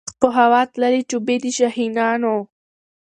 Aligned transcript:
په 0.19 0.27
هوا 0.37 0.61
تللې 0.71 1.01
جوپې 1.09 1.35
د 1.41 1.45
شاهینانو 1.57 2.35